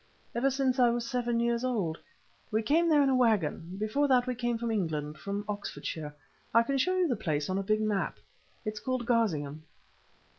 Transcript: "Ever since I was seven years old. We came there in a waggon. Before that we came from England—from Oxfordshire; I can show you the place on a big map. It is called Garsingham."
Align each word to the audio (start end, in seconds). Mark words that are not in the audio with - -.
"Ever 0.33 0.49
since 0.49 0.79
I 0.79 0.89
was 0.89 1.07
seven 1.07 1.39
years 1.39 1.63
old. 1.63 1.99
We 2.49 2.63
came 2.63 2.89
there 2.89 3.03
in 3.03 3.09
a 3.09 3.15
waggon. 3.15 3.77
Before 3.77 4.07
that 4.07 4.25
we 4.25 4.33
came 4.33 4.57
from 4.57 4.71
England—from 4.71 5.45
Oxfordshire; 5.47 6.15
I 6.55 6.63
can 6.63 6.79
show 6.79 6.97
you 6.97 7.07
the 7.07 7.15
place 7.15 7.51
on 7.51 7.59
a 7.59 7.61
big 7.61 7.81
map. 7.81 8.17
It 8.65 8.73
is 8.73 8.79
called 8.79 9.05
Garsingham." 9.05 9.61